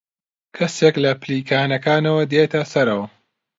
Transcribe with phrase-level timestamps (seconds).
[0.55, 3.07] کەسێک لە پلیکانەکانەوە دێتە سەرەوە.